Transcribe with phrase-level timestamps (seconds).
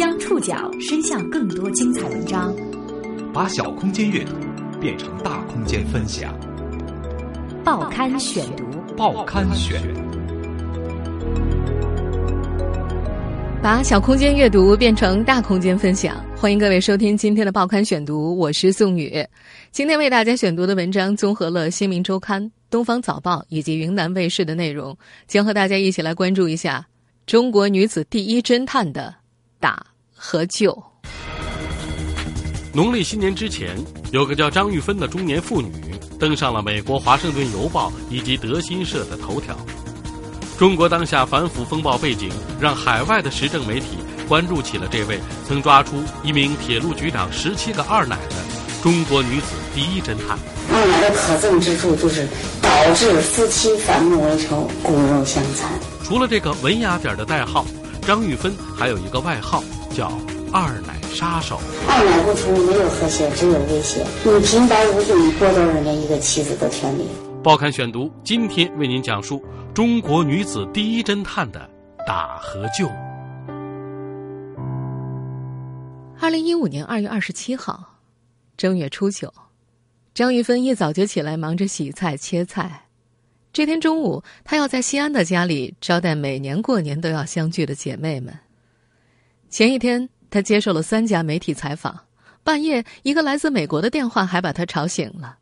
[0.00, 2.56] 将触角伸向更多精彩文章，
[3.34, 4.32] 把小空间阅读
[4.80, 6.34] 变成大空间分享。
[7.62, 8.64] 报刊选读，
[8.96, 9.78] 报刊选。
[13.62, 19.22] 把小空间阅读变成大空间分享，欢迎各位收听今天的报刊选读，我是宋宇。
[19.70, 24.96] 今天为大家选读的文章综合了《新民周刊》、《东方早报》以及云南卫视的内容，
[25.26, 26.86] 将和大家一起来关注一下
[27.26, 29.14] 中国女子第一侦探的
[29.60, 29.84] 打
[30.22, 30.76] 和救。
[32.74, 33.74] 农历新年之前，
[34.12, 35.72] 有个叫张玉芬的中年妇女
[36.18, 39.56] 登上了美国《华盛顿邮报》以及德新社的头条。
[40.58, 43.96] 中国当下反腐风暴背景，让海外的时政媒体
[44.28, 48.36] 关注起了这位曾抓出一名铁路局长十七个二奶的
[48.82, 50.38] 中国女子第一侦探。
[50.70, 52.28] 二奶的可憎之处就是
[52.60, 55.72] 导致夫妻反目为仇，骨肉相残。
[56.04, 57.64] 除了这个文雅点的代号，
[58.02, 60.10] 张玉芬还有一个外号叫
[60.52, 61.60] “二奶杀手”。
[61.88, 64.04] 二奶不出，没有和谐，只有威胁。
[64.24, 67.06] 你平白无故你剥夺人家一个妻子的权利。
[67.42, 71.68] 报刊选读今天为您讲述中国女子第一侦探的
[72.06, 72.86] 打和救。
[76.20, 77.98] 二零一五年二月二十七号，
[78.56, 79.32] 正月初九，
[80.12, 82.86] 张玉芬一早就起来忙着洗菜切菜。
[83.52, 88.32] 这天中午，她要在西安的家里招待每年过年都要相聚的姐妹们。
[89.50, 91.98] 前一天，他接受了三家媒体采访，
[92.44, 95.36] 半夜一个来自美国的电话还把他吵醒了。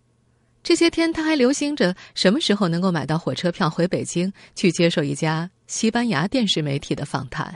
[0.62, 7.54] 这些天，他还留心着什么时候能够买到火车票回北京，去接受一家西班牙电视媒体的访谈。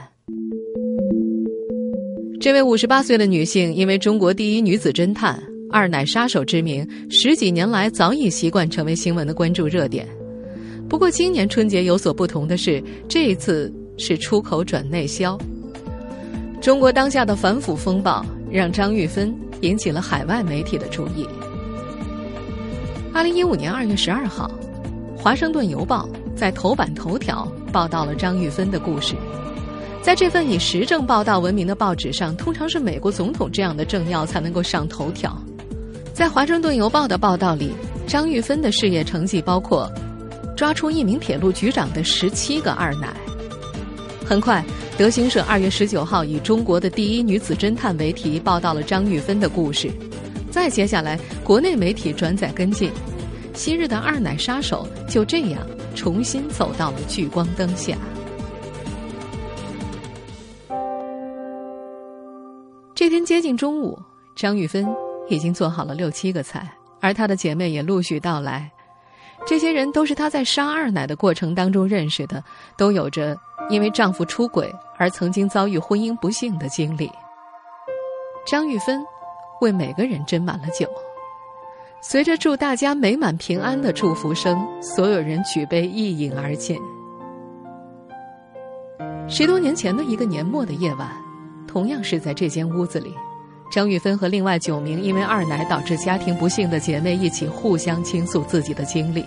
[2.39, 10.07] 这位五十八岁的女性，因为中国第一女子侦探、二奶杀手之名，十几年来早已习惯成为新闻的关注热点。
[10.87, 15.35] 不过，今年春节有所不同的是，这一次是出口转内销。
[16.63, 21.27] 中国当下的反腐风暴，让张玉芬引起了海外媒体的注意。
[23.13, 24.49] 二零一五年二月十二号，
[25.21, 26.07] 《华盛顿邮报》
[26.37, 29.13] 在头版头条报道了张玉芬的故事。
[30.01, 35.37] 在这份以时政报道闻名的报纸上，通常是美国总统这样的政要才能够上头条。
[36.13, 37.73] 在《华盛顿邮报》的报道里，
[38.07, 39.91] 张玉芬的事业成绩包括
[40.55, 43.13] 抓出一名铁路局长的十七个二奶。
[44.25, 44.63] 很快，
[44.95, 49.91] 德新社二月十九号以“中国的第一女子侦探”为题报道了张玉芬的故事。
[50.51, 52.91] 再接下来，国内媒体转载跟进，
[53.55, 55.65] 昔日的二奶杀手就这样
[55.95, 57.97] 重新走到了聚光灯下。
[62.93, 63.99] 这天接近中午，
[64.35, 64.87] 张玉芬
[65.27, 66.71] 已经做好了六七个菜，
[67.01, 68.71] 而她的姐妹也陆续到来。
[69.45, 72.41] 这些人都是她在杀二奶的过程当中认识的，
[72.77, 73.35] 都有着
[73.69, 77.11] 因为丈夫出轨而曾经遭遇婚姻不幸的经历。
[78.45, 79.03] 张玉芬。
[79.61, 80.85] 为每个人斟满了酒，
[82.01, 86.77] 随着祝大家美满平安的祝福声，所有人举杯一饮而尽。
[89.29, 91.09] 十多年前的一个年末的夜晚，
[91.65, 93.15] 同样是在这间屋子里，
[93.71, 99.23] 张玉芬和另外九名因为二奶导致家庭不幸的姐妹一起互相倾诉自己的经历，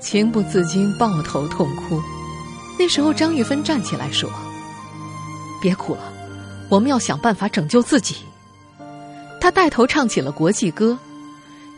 [0.00, 2.00] 情不自禁抱头痛哭。
[2.78, 4.28] 那时候，张玉芬站起来说
[5.62, 6.12] ：“别哭了，
[6.68, 8.16] 我们要想办法拯救自己。”
[9.40, 10.98] 她带头唱起了国际歌，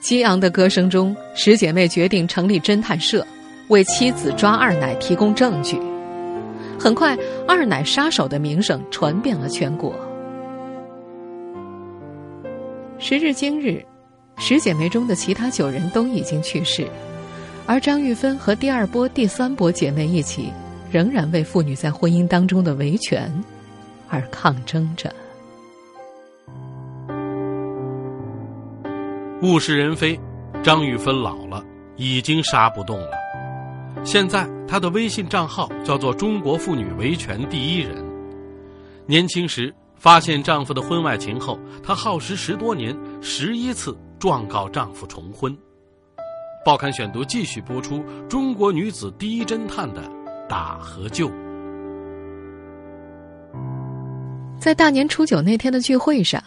[0.01, 3.27] 激昂的歌声中，十姐妹决定成立侦探社，
[3.69, 5.81] 为妻子抓二奶提供证据。
[6.79, 7.17] 很快，
[7.47, 9.95] 二奶杀手的名声传遍了全国。
[12.99, 13.85] 时至今日，
[14.39, 16.87] 十姐妹中的其他九人都已经去世，
[17.67, 20.51] 而张玉芬和第二波、第三波姐妹一起，
[20.95, 23.29] 仍然为妇女在婚姻当中的维权
[24.09, 25.13] 而抗争着。
[29.43, 30.17] 物是人非，
[30.63, 31.61] 张玉芬老了，
[31.97, 33.11] 已经杀不动了。
[34.05, 37.97] 现在她的微信账号叫做“中国妇女维权第一人”。
[39.05, 45.53] 年轻时发现丈夫的婚外情后，她耗时十多年，十一次状告丈夫重婚。
[46.65, 50.09] 报刊选读继续播出中国女子第一侦探的
[50.49, 51.31] 打和救。
[54.59, 56.43] 在大年初九那天的聚会上。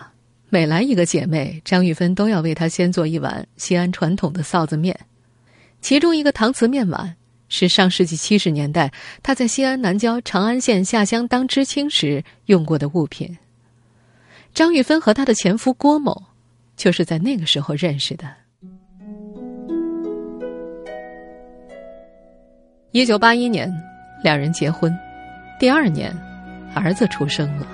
[0.49, 4.97] 每来一个姐妹，张玉芬都要为她先做一碗西安传统的臊子面。
[5.81, 7.17] 其中一个搪瓷面碗
[7.49, 13.37] 是上世纪七十年代她在西安南郊长安县下乡当知青时用过的物品。
[14.53, 16.23] 张玉芬和她的前夫郭某
[16.77, 18.46] 就是在那个时候认识的。
[22.97, 23.71] 一九八一年，
[24.23, 24.91] 两人结婚，
[25.59, 26.11] 第二年，
[26.73, 27.67] 儿子出生了。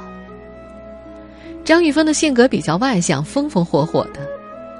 [1.63, 4.19] 张玉芬的性格比较外向，风风火火的；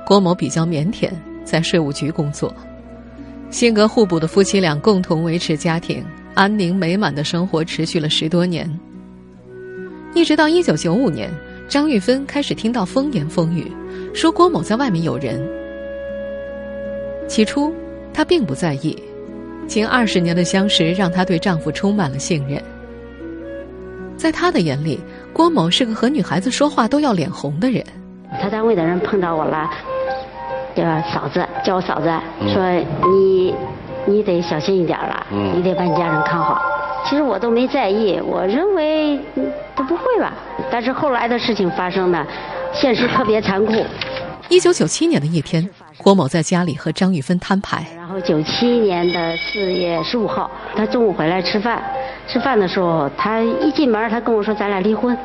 [0.05, 1.09] 郭某比较腼腆，
[1.45, 2.53] 在税务局工作。
[3.51, 6.03] 性格互补的夫妻俩共同维持家庭，
[6.33, 8.69] 安宁美满的生活持续了十多年。
[10.13, 11.31] 一直到一九九五年，
[11.69, 13.71] 张玉芬开始听到风言风语，
[14.13, 15.41] 说郭某在外面有人。
[17.29, 17.73] 起初，
[18.13, 19.01] 她并不在意，
[19.67, 22.61] 近二十年的相识让她对丈夫充满了信任。
[24.15, 24.99] 在她的眼里，
[25.33, 27.83] 郭某是个和女孩子说话都要脸红的人。
[28.41, 29.69] 他单位的人碰到我了，
[30.75, 30.83] 叫
[31.13, 32.09] 嫂子，叫我嫂子，
[32.51, 32.63] 说
[33.07, 33.53] 你
[34.05, 36.61] 你得小心一点了，你得把你家人看好。
[37.05, 39.19] 其实我都没在意，我认为
[39.75, 40.33] 他不会吧。
[40.71, 42.25] 但是后来的事情发生呢，
[42.73, 43.73] 现实特别残酷。
[44.49, 47.85] 一九九七年的一天，郭某在家里和张玉芬摊牌。
[47.95, 51.81] 然后九七年的四月十五号，他中午回来吃饭，
[52.27, 55.17] 吃饭的时候，他一进门，他跟我说：“咱俩离婚。”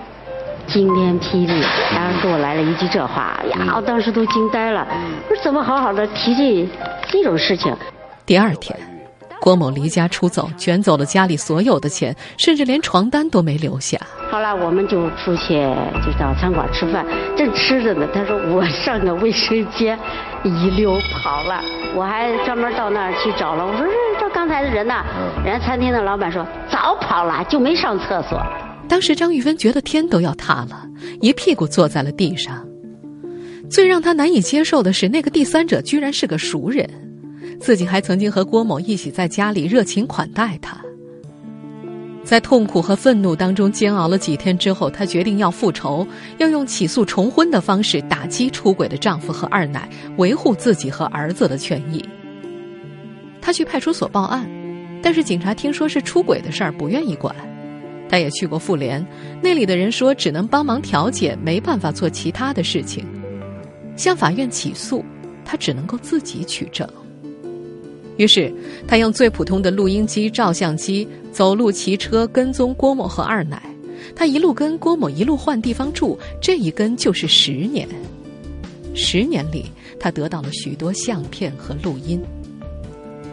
[0.67, 1.61] 惊天霹雳，
[1.95, 4.87] 然后给我来了一句这话，呀，我当时都惊呆了。
[5.29, 6.69] 我说：“怎么好好的提这
[7.09, 7.75] 这种事情？”
[8.27, 8.79] 第二天。
[9.41, 13.97] 郭某离家出走，卷走了家里所有的钱，甚至连床单都没留下。
[14.31, 15.55] 后来我们就出去
[16.05, 17.07] 就到餐馆吃饭，
[17.37, 19.97] 正吃着呢，他说我上个卫生间，
[20.45, 21.63] 一溜跑了。
[21.97, 23.87] 我还专门到那儿去找了，我说
[24.21, 24.95] 这刚才的人呢？
[25.45, 28.41] 人家餐厅的老板说早跑了，就没上厕所。
[28.89, 30.87] 当时张玉芬觉得天都要塌了，
[31.21, 32.67] 一屁股坐在了地上。
[33.71, 36.89] 最让她难以接受的是，那个第三者居然是个熟人。
[37.61, 40.79] 自己还曾经和郭某一起在家里热情款待他，
[42.29, 49.89] 在痛苦和愤怒当中煎熬了几天之后，她决定要复仇，要用起诉重婚的方式打击出轨的丈夫和二奶，
[50.19, 52.05] 维护自己和儿子的权益。
[53.41, 54.47] 她去派出所报案，
[55.03, 57.35] 但是警察听说是出轨的事儿，不愿意管。
[58.11, 59.03] 她也去过妇联，
[59.41, 63.07] 那里的人说只能帮忙调解，没办法做其他的事情。
[63.97, 65.03] 向法院起诉，
[65.47, 66.87] 她只能够自己取证。
[68.19, 68.53] 于是，
[68.87, 73.63] 他用最普通的录音机、照相机，走路、骑车跟踪郭某和二奶。
[74.15, 77.89] 他一路跟郭某，一路换地方住，这一跟就是十年。
[78.93, 79.71] 十年里，
[80.01, 82.21] 他得到了许多相片和录音。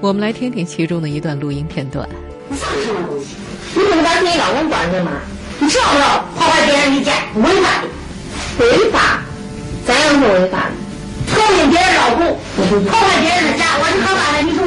[0.01, 2.07] 我们来听听其中的一段录音片段。
[2.47, 3.35] 你啥什么东西？
[3.73, 5.11] 你怎么把你老公关着嘛？
[5.59, 7.87] 你知道不知道破坏别人的家违法的？
[8.59, 9.23] 违法？
[9.83, 10.75] 怎样是违法的？
[11.27, 14.63] 偷听别人老公，破坏别人的家，我是合法的，你说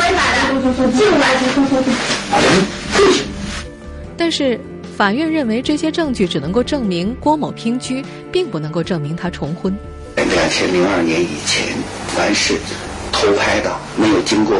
[4.16, 4.58] 但是
[4.96, 9.76] 法院认为这些证据只能够证明郭某姘居，并不能够证明他重婚。
[10.16, 11.76] 在两千零二年以前，
[12.08, 12.54] 凡是
[13.12, 14.56] 偷拍的没有经过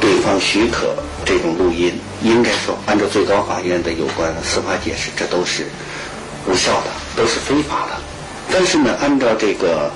[0.00, 0.94] 对方许可
[1.24, 1.92] 这种录音，
[2.22, 5.66] 应该说按照最高法院的有关司法解释，这都是
[6.46, 8.00] 无效的，都是非法的。
[8.52, 9.90] 但是呢，按照这个。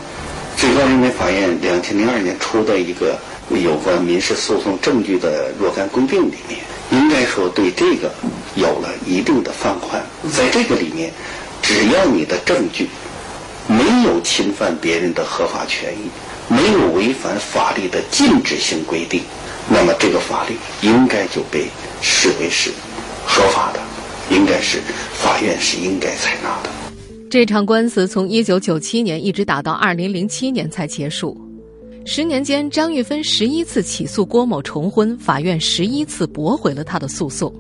[0.59, 3.19] 最高人民法院两千零二年出的一个
[3.51, 6.61] 有关民事诉讼证据的若干规定里面，
[6.91, 8.13] 应该说对这个
[8.55, 10.05] 有了一定的放宽。
[10.33, 11.13] 在这个里面，
[11.63, 12.89] 只要你的证据
[13.69, 16.09] 没有侵犯别人的合法权益，
[16.49, 19.23] 没有违反法律的禁止性规定，
[19.69, 21.67] 那么这个法律应该就被
[22.03, 22.71] 视为是
[23.25, 23.81] 合法的，
[24.31, 24.81] 应该是
[25.15, 26.71] 法院是应该采纳的。
[27.29, 31.37] 这场官司从一九九七年一直打到二零零七年才结束，
[32.09, 37.53] 十年间，张玉芬十一次起诉郭某重婚，法院十一次驳回了他的诉讼。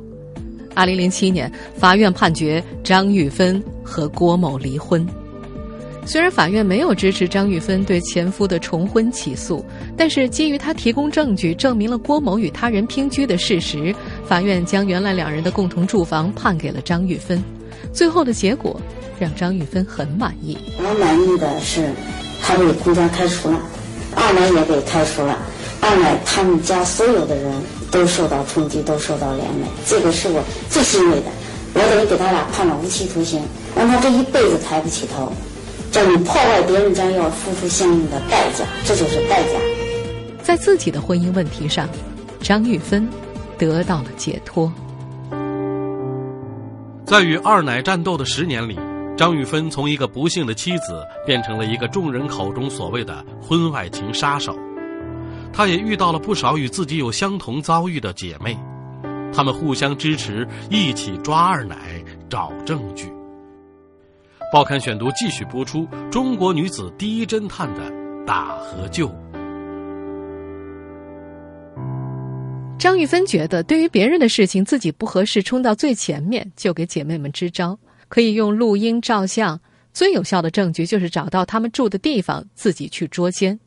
[0.72, 5.04] 二零零七年，法院判决张玉芬和郭某离婚。
[6.04, 9.64] 虽然法院没有支持张玉芬对前夫的重婚起诉，
[9.96, 13.92] 但是基于他提供证据证明了郭某与他人姘居的事实，
[14.24, 17.42] 法院将原来两人的共同住房判给了张玉芬。
[17.92, 18.80] 最后的结果。
[19.18, 20.58] 让张玉芬很满意。
[20.76, 21.90] 我满意的是，
[22.42, 23.58] 他被公家开除了，
[24.16, 25.38] 二奶也被开除了，
[25.80, 27.52] 二奶他们家所有的人
[27.90, 31.26] 都受到冲击，都受到连累，这个是我最欣慰的。
[31.74, 33.42] 我等于给他俩判了无期徒刑，
[33.76, 35.30] 让他这一辈子抬不起头。
[35.92, 39.50] 叫你破坏别人家要付出相应的代价，这就是代价。
[40.42, 41.88] 在自己的婚姻问题上，
[42.42, 43.08] 张玉芬
[43.56, 44.70] 得到了解脱。
[47.06, 48.78] 在与二奶战斗的十年里。
[49.16, 54.54] 张玉芬从一个不幸的妻子变成了一个众人口中所谓的婚外情杀手，
[55.54, 58.58] 她也遇到了不少与自己有相同遭遇的姐妹，
[59.32, 61.76] 她们互相支持，一起抓二奶
[62.28, 63.10] 找证据。
[64.52, 67.90] 报刊选读继续播出：中国女子第一侦探的
[68.26, 69.10] 打和救。
[72.78, 77.78] 张玉芬觉得，对于别人的事情，自己不合适冲到最前面，就给姐妹们支招。
[78.08, 79.60] 可以用录音、照相
[79.92, 83.58] 最有效的证据就是找到他们住的地方，自己去捉奸。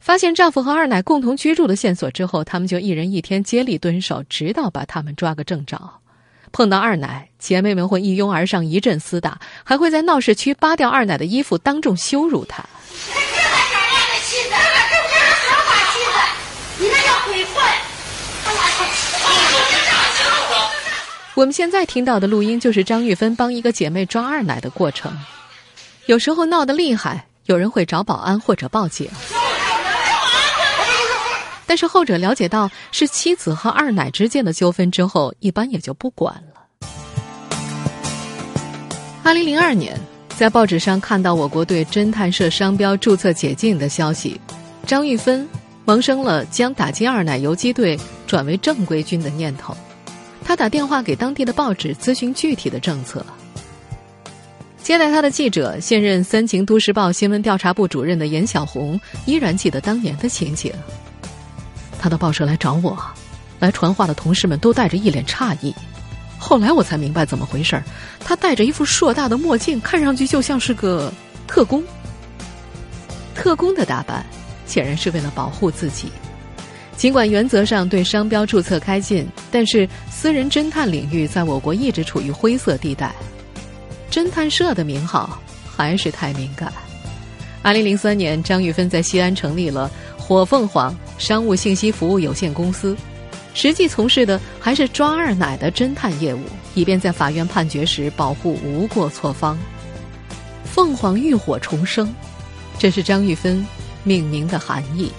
[0.00, 5.78] 发现丈夫和二奶共同居住的线索之后，他们就一人一天接力蹲守，直到把他们抓个正着。
[6.50, 12.64] 碰到二奶，姐妹们会一拥而上，一阵厮打，还会在闹市区扒掉二奶的衣服，当众羞辱她。
[13.06, 13.20] 这么
[13.70, 14.50] 闪亮的妻子，
[14.90, 16.12] 这不是合法妻子，
[16.82, 17.54] 你那叫鬼混！
[18.44, 18.58] 哎呀，
[21.34, 25.10] 我们现在听到的录音就是张玉芬帮一个姐妹抓二奶的过程。
[26.06, 29.08] 有时候闹得厉害，有人会找保安或者报警。
[31.66, 36.88] 但是后者了解到是妻子和二奶之间的纠纷之后，一般也就不管了。
[39.22, 39.98] 二零零二年，
[40.36, 44.38] 在报纸上看到我国对侦探社商标注册解禁的消息，
[44.86, 45.48] 张玉芬
[45.86, 49.74] 萌生了将打击二奶游击队转为正规军的念头。
[50.44, 53.24] 他打电话给当地的报纸咨询具体的政策。
[54.82, 60.72] 接待他的记者，现任三秦都市报新闻调查部主任的严小红，依然记得当年的情景。
[62.00, 62.98] 他到报社来找我，
[63.60, 65.72] 来传话的同事们都带着一脸诧异。
[66.36, 67.84] 后来我才明白怎么回事儿。
[68.18, 71.12] 他戴着一副硕大的墨镜，看上去就像是个
[71.46, 71.80] 特工。
[73.36, 74.26] 特工的打扮，
[74.66, 76.10] 显然是为了保护自己。
[76.96, 83.12] 尽管原则上对商标注册开禁，但是私人侦探领域在我国一直处于灰色地带。
[84.10, 86.72] 侦探社的名号还是太敏感。
[87.62, 90.94] 二零零三年，张玉芬在西安成立了火凤凰。
[91.18, 92.96] 商务信息服务有限公司，
[93.54, 96.40] 实际从事的还是抓二奶的侦探业务，
[96.74, 99.56] 以便在法院判决时保护无过错方。
[100.64, 102.12] 凤凰浴火重生，
[102.76, 103.64] 这是张玉芬
[104.02, 105.12] 命名的含义。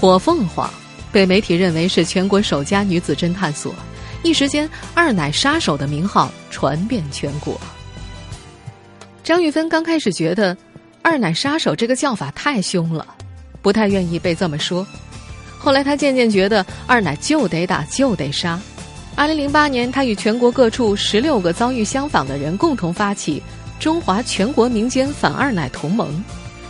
[0.00, 0.70] 火凤凰
[1.10, 3.74] 被媒体认为是全国首家女子侦探所，
[4.22, 7.60] 一时间“二奶杀手”的名号传遍全国。
[9.24, 10.56] 张玉芬刚开始觉得
[11.02, 13.04] “二奶杀手”这个叫法太凶了。
[13.60, 14.86] 不太愿意被这么说，
[15.58, 18.58] 后来她渐渐觉得二奶就得打就得杀。
[19.16, 23.42] 二零零八年，她与全国各处十六个遭遇相仿的人共同发起
[23.80, 26.22] 中华全国民间反二奶同盟。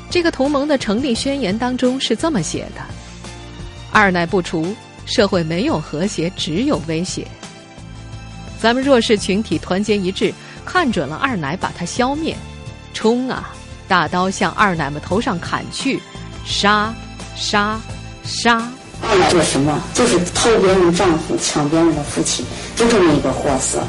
[0.08, 2.80] 这个同盟的成立宣言当中是这么写的
[3.98, 4.76] ：“二奶不除，
[5.06, 7.26] 社会没有和谐，只有威胁。
[8.62, 10.32] 咱们弱势群体团结一致，
[10.64, 12.36] 看准了二奶，把它消灭，
[12.94, 13.52] 冲啊！
[13.88, 16.00] 大刀向二奶们头上砍去。”
[16.46, 16.94] 杀，
[17.34, 17.80] 杀，
[18.22, 18.70] 杀！
[19.02, 19.82] 二奶做什么？
[19.94, 22.44] 就是偷别人丈夫，抢别人的夫妻，
[22.76, 23.82] 就这么一个货色。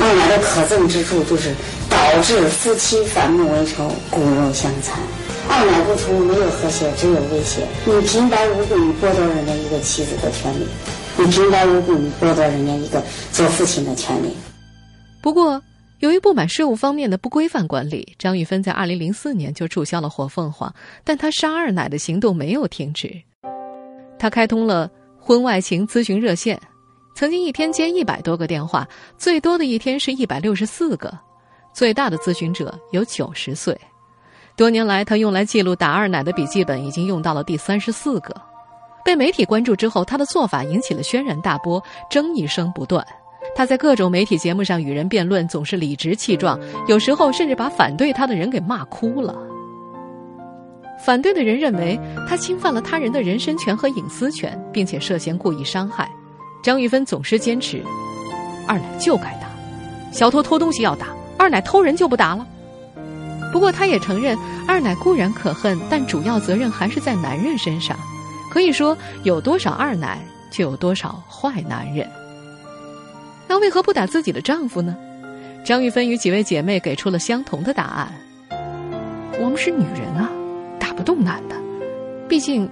[0.00, 1.54] 二奶的可憎之处就是
[1.90, 4.98] 导致夫妻反目为仇，骨肉相残。
[5.54, 7.66] 二奶不除，没有和谐，只有威胁。
[7.84, 10.66] 你平白无故你剥夺人家一个妻子的权利，
[11.18, 14.34] 你平白无故你剥夺人家一个做父亲的权利。
[15.22, 15.62] 不过。
[16.00, 23.08] 由于不满税务方面的不规范管理，张玉芬在二零零四年就注销了火凤凰，但她杀二奶的行动没有停止。
[24.18, 26.60] 她开通了婚外情咨询热线，
[27.14, 28.84] 曾经一天接一百多个电话，
[29.16, 31.16] 最多的一天是一百六十四个，
[31.72, 33.80] 最大的咨询者有九十岁。
[34.54, 38.34] 多年来，他用来记录打二奶的笔记本已经用到了第三十四个。
[39.04, 43.04] 被媒体关注之后，他的做法引起了轩然大波，争议声不断。
[43.56, 49.34] 他在各种媒体节目上与人辩论，总是理直气壮，有时候甚至把反对他的人给骂哭了。
[51.04, 56.08] 反对的人认为他侵犯了他人的人身权和隐私权，并且涉嫌故意伤害。
[56.62, 57.82] 张玉芬总是坚持，
[58.68, 59.48] 二奶就该打，
[60.12, 62.46] 小偷偷东西要打，二奶偷人就不打了。
[63.52, 67.96] 不过他也承认，二奶固然可恨，但主要责任还是在男人身上。
[68.50, 70.18] 可以说，有多少二奶，
[70.50, 72.08] 就有多少坏男人。
[73.46, 74.96] 那为何不打自己的丈夫呢？
[75.64, 78.12] 张玉芬与几位姐妹给出了相同的答案：
[79.38, 80.28] 我们是女人啊，
[80.80, 81.56] 打不动男的。
[82.28, 82.68] 毕竟，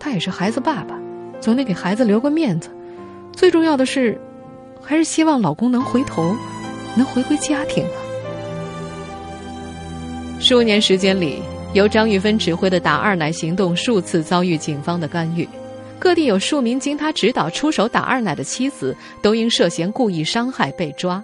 [0.00, 0.98] 他也是孩子爸爸，
[1.40, 2.68] 总得给孩子留个面子。
[3.32, 4.20] 最重要的是，
[4.82, 6.34] 还是希望老公能回头，
[6.96, 8.01] 能回归家庭啊。
[10.42, 11.40] 数年时间里，
[11.72, 15.48] 由张玉芬指挥的打二奶行动数次遭遇警方的干预。
[16.00, 21.22] 各地有数名经他指导出手打二奶的妻子，都因涉嫌故意伤害被抓。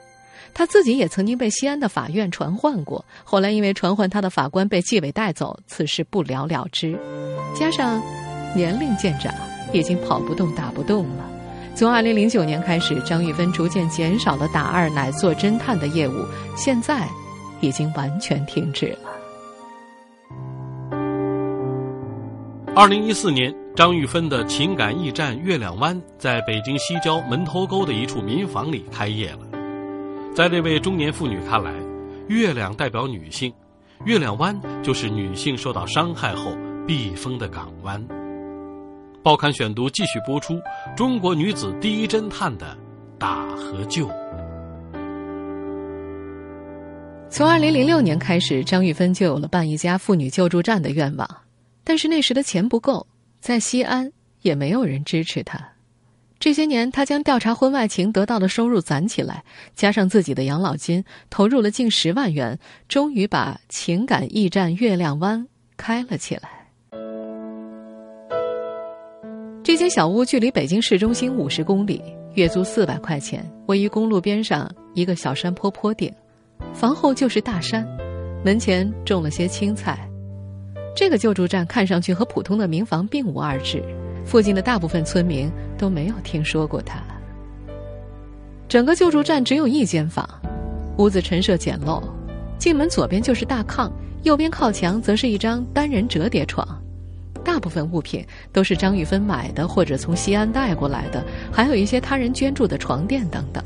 [0.55, 6.97] 他自己也曾经被西安的法院传唤过，后来因为传唤他的法官被纪委带走，此事不了了之。
[7.59, 8.01] 加上
[8.55, 9.35] 年龄渐长，
[9.73, 11.29] 已经跑不动、打不动了。
[11.75, 16.25] 从二零零九年开始，张玉芬逐渐减少了打二奶做侦探的业务，
[16.57, 17.09] 现在
[17.61, 18.99] 已经完全停止了。
[22.75, 23.55] 二零一四年。
[23.79, 29.39] 张玉芬的情感驿站月亮湾在北京西郊门头沟的一处民房里开业了。
[30.35, 31.73] 在这位中年妇女看来，
[32.27, 33.55] 月亮代表女性，
[34.05, 36.51] 月亮湾就是女性受到伤害后
[36.89, 38.05] 避风的港湾。
[39.23, 40.61] 报刊选读继续播出：
[40.97, 42.77] 中国女子第一侦探的
[43.17, 44.11] 打和救。
[47.31, 51.29] 从二零零六年开始，张玉芬就有了办一家妇女救助站的愿望，
[51.85, 53.07] 但是那时的钱不够，
[53.39, 55.61] 在西安也没有人支持她。
[56.41, 59.45] 这些年，她将调查婚外情得到的收入攒起来，
[59.75, 62.59] 加上自己的养老金，投入了近十万元，
[62.89, 66.49] 终于把情感驿站月亮湾开了起来。
[69.63, 72.03] 这间小屋距离北京市中心五十公里，
[72.35, 76.11] 月租四百块钱，位于公路边上一个小山坡坡顶。
[76.75, 77.87] 房后就是大山，
[78.45, 79.99] 门前种了些青菜。
[80.95, 83.83] 这个救助站看上去和普通的民房并无二致，
[84.25, 87.01] 附近的大部分村民都没有听说过它。
[88.69, 90.29] 整个救助站只有一间房，
[90.99, 92.03] 屋子陈设简陋，
[92.59, 93.91] 进门左边就是大炕，
[94.25, 96.67] 右边靠墙则是一张单人折叠床。
[97.45, 103.65] 大部分物品都是张玉芬买的或者从西安带过来的，还有一些他人捐助的床垫等等。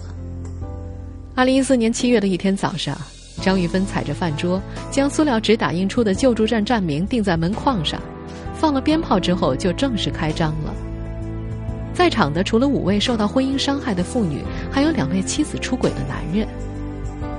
[1.34, 2.94] 二零一四年七月的一天早上，
[3.40, 4.60] 张玉芬踩着饭桌，
[4.90, 7.98] 将塑料纸打印出的救助站站名钉在门框上，
[8.54, 10.74] 放了鞭炮之后，就正式开张了。
[11.94, 16.46] 在场的除了五位受到婚姻伤害的妇女，还有两位妻子出轨的男人。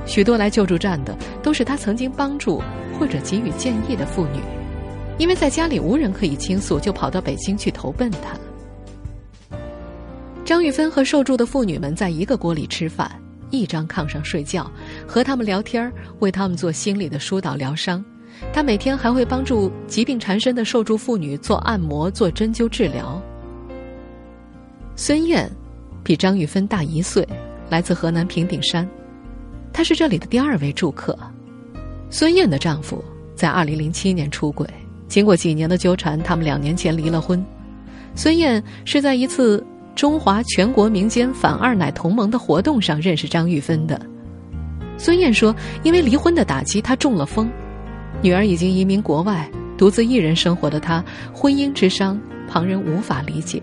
[0.08, 2.62] 许多来救助站的都是他曾经帮助
[3.00, 4.40] 或者给予建议的妇女，
[5.20, 9.58] 因为在家里无人可以倾诉，就跑到北京去投奔他。
[10.44, 13.10] 张玉芬和受助的妇女们在一个锅里吃饭。
[13.53, 14.69] 一张炕上睡觉，
[15.07, 18.03] 和他们聊天为他们做心理的疏导疗伤。
[18.51, 23.22] 他每天还会帮助疾病缠身的受助妇女做按摩、做针灸治疗。
[24.95, 25.50] 孙燕
[26.03, 27.27] 比张玉芬大一岁，
[27.69, 28.89] 来自河南平顶山，
[29.72, 31.15] 她是这里的第二位住客。
[32.10, 34.68] 孙燕的丈夫在二零零七年出轨，
[35.07, 37.44] 经过几年的纠缠，他们两年前离了婚。
[38.16, 39.63] 孙燕是在一次。
[39.96, 44.00] 中华全国民间反二奶同盟的活动上认识张玉芬的。
[44.98, 47.50] 孙燕说：“因为离婚的打击，她中了风。
[48.22, 51.03] 女儿已经移民国外，独自一人生活的她，
[51.34, 53.62] 婚姻之伤，旁人无法理解。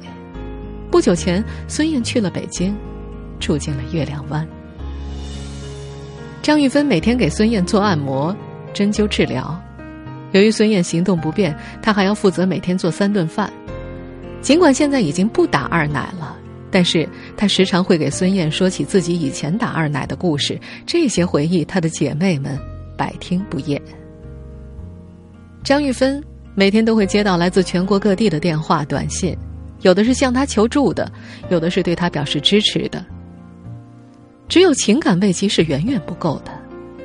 [0.90, 2.76] 不久前，孙燕去了北京，
[3.38, 4.46] 住进了月亮湾。
[6.42, 8.36] 张玉芬每天给孙燕做按摩、
[8.72, 9.58] 针灸治疗。
[10.32, 13.52] 由于孙燕行动不便，她还要负责每天做三顿饭。”
[14.40, 16.36] 尽管现在已经不打二奶了，
[16.70, 20.58] 但是他时常会给孙燕说起自己以前打二奶的故事。
[20.86, 22.58] 这些回忆，她的姐妹们
[22.96, 23.80] 百听不厌。
[25.62, 26.22] 张玉芬
[26.54, 29.36] 每天都会接到来自全国各地的电话、短信，
[29.82, 31.12] 有的是向她求助的，
[31.50, 33.04] 有的是对她表示支持的。
[34.48, 36.50] 只有情感慰藉是远远不够的。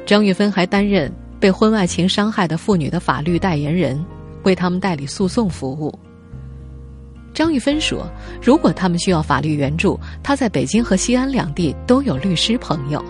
[0.06, 4.04] 张玉芬还担任被婚外情伤害的妇女的法律代言人，
[4.44, 5.94] 为他们代理诉讼服务。
[7.36, 8.10] 张玉芬说
[8.42, 13.04] ：“如果他们需要法律援助，他在北京和西安两地都有律师朋友。”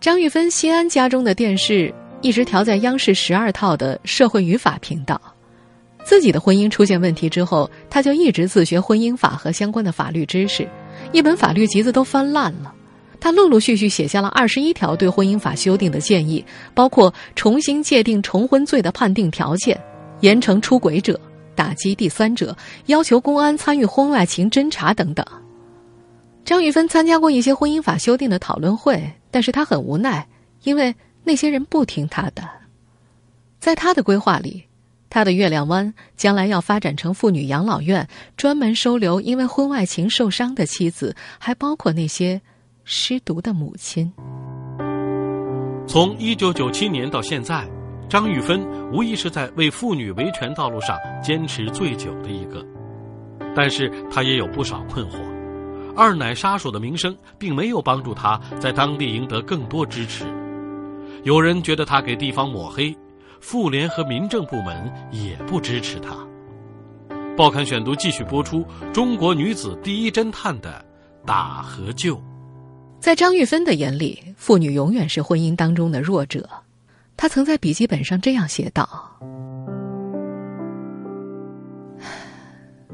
[0.00, 5.20] 张玉芬西安家中的电视一直调在央视十二套的社会语法频道。
[6.04, 10.66] 自己的婚姻出现问题之后，他就一直自学婚姻法和相关的法律知识，
[11.12, 12.72] 一本法律集子都翻烂了。
[13.18, 16.42] 他陆陆续续写下了二十一条对婚姻法修订的建议，
[16.74, 19.78] 包括重新界定重婚罪的判定条件，
[20.20, 21.20] 严惩出轨者。
[21.54, 25.24] 打击第三者，要求公安参与婚外情侦查等等。
[26.44, 30.26] 张玉芬参加过一些婚姻法修订的讨论会，但是她很无奈，
[30.62, 32.42] 因为那些人不听她的。
[33.58, 34.64] 在她的规划里，
[35.10, 42.40] 她的月亮湾将来要发展成妇女养老院，专门收留因为婚外情受伤的妻子，还包括那些
[42.84, 44.10] 失独的母亲。
[45.86, 47.68] 从一九九七年到现在。
[48.10, 52.60] 张玉芬无疑是在为妇女维权道路上坚持最久的一个，
[53.54, 55.18] 但是她也有不少困惑。
[55.96, 60.24] 二奶杀手的名声并没有帮助她在当地赢得更多支持。
[61.22, 62.92] 有人觉得她给地方抹黑，
[63.40, 66.16] 妇联和民政部门也不支持她。
[67.36, 70.84] 报刊选读继续播出：中国女子第一侦探的
[71.24, 72.20] 打和救。
[72.98, 76.48] 在张玉芬的眼里，妇女永远是婚姻当中的弱者。
[77.20, 78.88] 他曾在笔记本上这样写道：“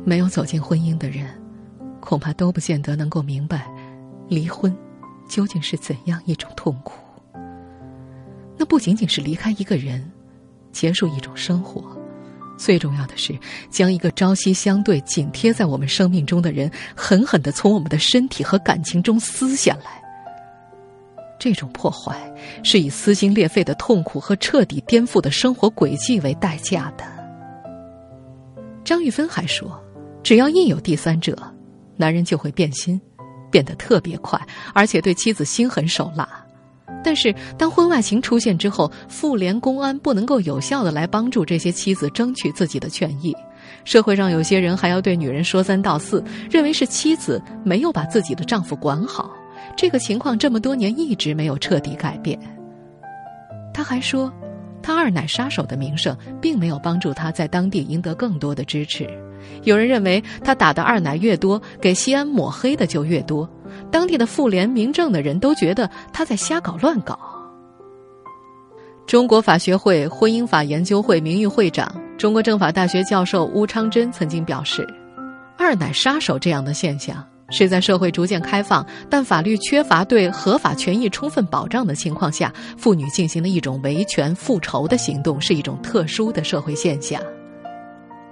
[0.05, 1.29] 没有走进婚姻的人，
[2.01, 3.69] 恐怕都不见得能够明白，
[4.27, 4.77] 离婚
[5.29, 6.95] 究竟是怎样一种痛苦。
[8.57, 10.11] 那不仅仅是离开一个人，
[10.73, 11.97] 结束一种生活，
[12.59, 13.33] 最重要的是
[13.71, 20.03] 将一个朝夕相对、紧贴在我们生命中的人，狠狠的从我们的身体和感情中撕下来。
[21.47, 22.17] 这种破坏
[22.65, 27.05] 是以撕心裂肺的痛苦和彻底颠覆的生活轨迹为代价的。
[28.83, 29.81] 张玉芬还说，
[30.25, 31.39] 只要一有第三者，
[31.95, 33.01] 男人就会变心，
[33.49, 36.29] 变得特别快，而且对妻子心狠手辣。
[37.05, 43.33] 但是，当婚外情出现之后，妇联、公安不能够有效的来帮助这些妻子争取自己的权益。
[43.85, 49.31] 社会上有些人还要对女人说三道四，认为是妻子没有把自己的丈夫管好。
[49.77, 52.39] 这个情况这么多年一直没有彻底改变。
[53.75, 54.33] 他还说，
[54.83, 59.07] 他二奶杀手的名声并没有帮助他在当地赢得更多的支持。
[59.65, 63.49] 有人认为他打的二奶越多，给西安抹黑的就越多。
[63.91, 67.19] 当地的妇联、民政的人都觉得他在瞎搞乱搞。
[69.07, 74.89] 中国法学会婚姻法研究会名誉会长、中国政法大学教授邬昌真曾经表示
[75.59, 87.21] ：“二奶杀手这样的现象是在社会逐渐开放，但法律缺乏对合法权益充分保障的情况下，妇女进行的一种维权复仇的行动，是一种特殊的社会现象。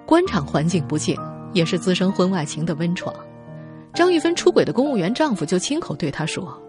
[0.07, 1.17] 官场环境不静，
[1.53, 3.15] 也是滋生婚外情的温床。”
[3.95, 6.61] 张玉芬出轨的公务员丈夫就亲口对她说：“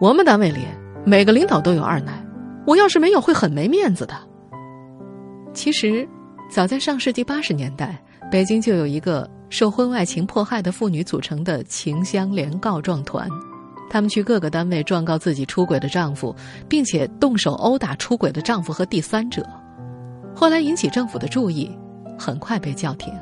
[0.00, 0.60] 我们单位里
[1.04, 2.24] 每个领导都有二奶，
[2.66, 4.14] 我要是没有会很没面子的。”
[5.52, 6.08] 其实，
[6.50, 13.28] 早在上世纪八十年代，北京就有一个受婚外情迫害的妇女组成的“情相连”告状团，
[13.90, 16.34] 他们去各个单位状告自己出轨的丈夫，
[16.68, 19.44] 并且动手殴打出轨的丈夫和第三者。
[20.34, 21.70] 后来引起政府的注意，
[22.16, 23.12] 很快被叫停。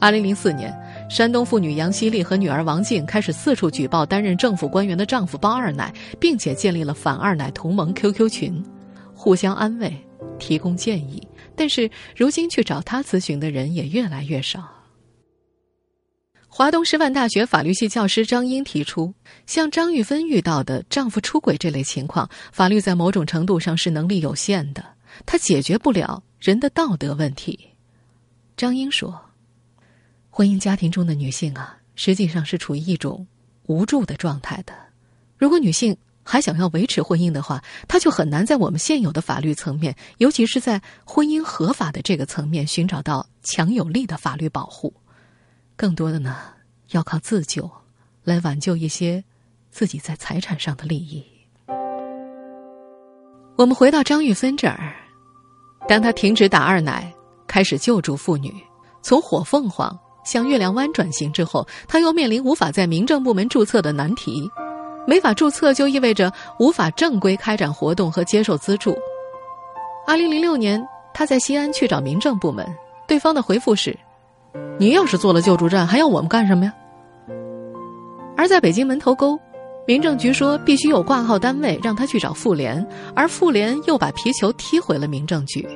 [0.00, 0.74] 二零零四年。
[1.10, 8.64] 山东妇女杨希丽和女儿王静开始四处举报担任政府官员的丈夫包二奶，并且建立了反二奶同盟 QQ 群，
[9.12, 9.92] 互相安慰，
[10.38, 11.20] 提供建议。
[11.56, 14.62] 但是如今去找他咨询的人也越来越少。
[16.52, 19.14] 华东师范大学法律系教师张英提出，
[19.46, 24.84] 像张玉芬遇到的丈夫出轨这类情况，法律在某种程度上是能力有限的，
[25.24, 27.58] 它解决不了人的道德问题。
[28.56, 29.18] 张英说。
[30.32, 33.26] 婚姻家庭中的女性啊，实际上是处于一种
[33.66, 34.72] 无助的状态的。
[35.36, 44.92] 如果女性还想要维持婚姻的话，她就很难在我们现有的法律层面，尤其是在婚姻合法的这个层面，寻找到强有力的法律保护。
[45.80, 46.36] 更多的呢，
[46.90, 47.70] 要靠自救，
[48.22, 49.24] 来挽救一些
[49.70, 51.24] 自己在财产上的利益。
[53.56, 54.94] 我们回到张玉芬这儿，
[55.88, 57.10] 当她停止打二奶，
[57.46, 58.52] 开始救助妇女，
[59.00, 59.98] 从火凤凰。
[60.22, 64.46] 向月亮湾转型之后，他又面临无法在民政部门注册的难题。
[65.06, 68.94] 没法注册就意味着无法正规开展活动和接受资助。
[70.06, 72.66] 二零零六年，他在西安去找民政部门，
[73.06, 73.98] 对方的回复是
[74.78, 76.72] ：“你要是做了救助站，还要我们干什么呀？”
[78.36, 79.38] 而在北京门头沟，
[79.86, 85.68] 民政局说必须有挂号单位，让他去找妇联，而妇联又把皮球踢回了民政局。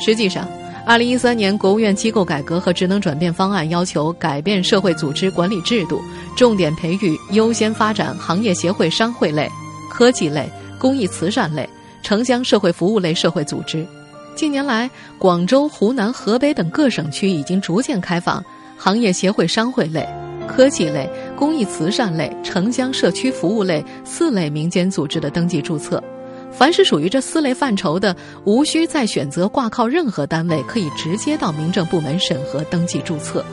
[0.00, 0.46] 实际上。
[0.86, 5.98] 二零一三年，国务院机构改革和职能转变方案要求改变社会组织管理制度，
[6.36, 9.50] 重点培育优先发展行业协会、商会类、
[9.90, 10.46] 科技类、
[10.78, 11.66] 公益慈善类、
[12.02, 13.86] 城乡社会服务类社会组织。
[14.34, 18.44] 近年来，广州、湖南、河北等各省区已经逐渐开放
[18.76, 20.06] 行业协会、商会类、
[20.48, 26.02] 科技类、公益慈善类、城乡社区服务类四类民间组织的登记注册。
[26.50, 33.44] 凡是属于这四类范畴的，无需再选择挂靠任何单位，可以直接到民政部门审核登记注册。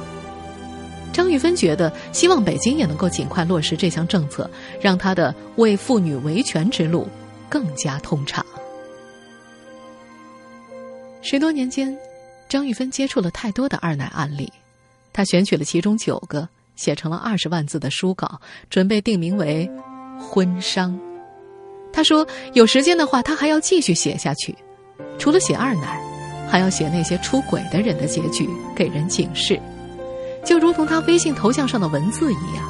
[1.13, 7.07] 张玉芬觉得，希望北京也能够尽快落实这项政策，让她的为妇女维权之路
[7.49, 8.45] 更加通畅。
[11.21, 11.95] 十多年间，
[12.49, 14.51] 张玉芬接触了太多的二奶案例，
[15.13, 19.69] 她选取了其中九个，写成了二十万字的书稿，准备定名为
[20.19, 20.91] 《婚商》。
[21.93, 24.55] 他说：“有时间的话，他还要继续写下去。
[25.19, 26.01] 除了写二奶，
[26.49, 29.59] 还要写那些出轨的人的结局，给人警示。
[30.45, 32.65] 就如同他微信头像上的文字一样，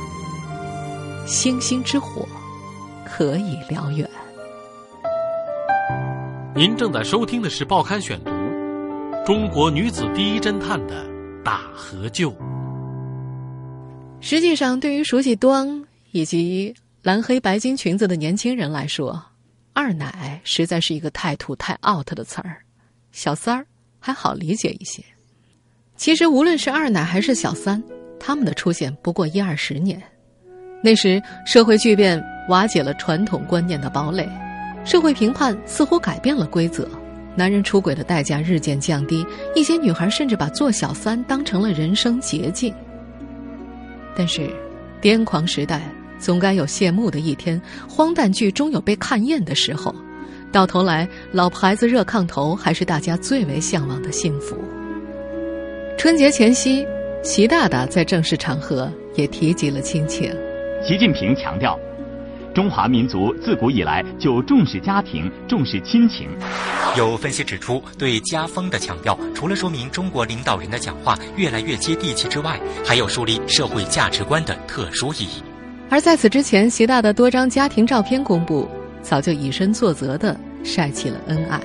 [1.28, 2.28] 星星之火
[3.06, 4.10] 可以燎原。”
[6.54, 8.20] 您正在收听的是《报刊选》，
[9.24, 11.06] 中国女子第一侦探的
[11.44, 12.36] 大合救。
[14.20, 16.74] 实际上，对于熟悉端以及。
[17.04, 19.20] 蓝黑白金裙子的年轻人来说
[19.74, 22.62] ，“二奶”实在是一个太土太 out 的词儿
[23.12, 23.66] ，“小三儿”
[24.00, 25.04] 还好理解一些。
[25.96, 27.82] 其实，无论是二奶还是小三，
[28.20, 30.00] 他们的出现不过一二十年。
[30.84, 34.30] 那时，社会巨变瓦解了传统观念的堡垒，
[34.86, 36.88] 社会评判似乎改变了规则，
[37.36, 42.74] 男人出轨的代价日渐降低，一些女孩甚至把做小三当成了人生捷径。
[44.16, 44.50] 但是，
[45.02, 45.82] 癫狂时代。
[46.20, 49.92] 总该有谢幕的一天，荒诞剧终有被看厌的时候。
[50.52, 54.56] 到头来，老婆孩子热炕头还是大家最为向往的幸福。
[55.98, 56.86] 春节前夕，
[57.24, 60.32] 习大大在正式场合也提及了亲情。
[60.88, 61.76] 习近平强调，
[62.54, 66.28] 中华民族自古以来就重视家庭、重视亲情。
[66.98, 75.42] 有分析指出，对家风的强调，除了说明中国领导人的讲话越来越接地气之外，还有树立社会价值观的特殊意义。
[75.90, 78.70] 而在此之前，习大大多张家庭照片公布，
[79.02, 81.60] 早就以身作则的晒起了恩爱。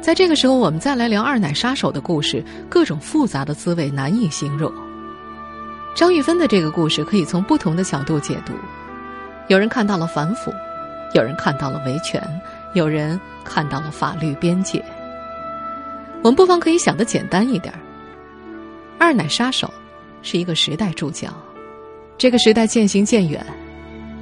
[0.00, 4.72] 在这个时候，我们再来聊二奶杀手的故事，各种复杂的滋味难以形容。
[5.94, 8.52] 张玉芬的这个故事可以从不同的角度解读，
[9.48, 10.52] 有人看到了反腐，
[11.14, 12.22] 有人看到了维权，
[12.74, 14.82] 有人看到了法律边界。
[16.22, 17.74] 我们不妨可以想的简单一点：
[18.98, 19.72] 二奶杀手
[20.22, 21.30] 是一个时代注脚，
[22.16, 23.44] 这个时代渐行渐远。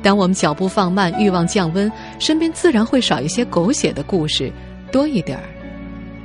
[0.03, 4.51] 当我们脚步放慢，欲望降温，身边自然会少一些狗血的故事，
[4.91, 5.45] 多一点儿。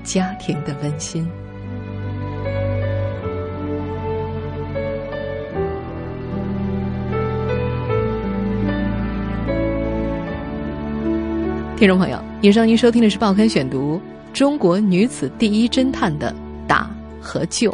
[0.04, 1.30] 家庭的温馨。
[11.78, 14.00] 听众朋友，以上您收听的是《报刊选读：
[14.32, 16.34] 中国女子第一侦探的
[16.66, 17.70] 打和救》，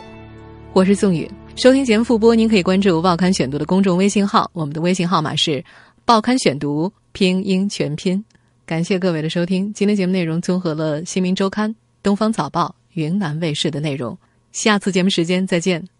[0.73, 1.29] 我是宋宇。
[1.55, 5.51] 收听节目复播，您可以关注《报刊选读》的公众微信号，我们的微信号码是
[6.03, 8.25] 《报刊选读》拼音全拼。
[8.65, 11.69] 感谢各位的收听，今天节目内容综合了《新民周刊》。
[12.01, 14.17] 东方早报、云南卫视的内容，
[14.51, 15.87] 下次节目时间再见。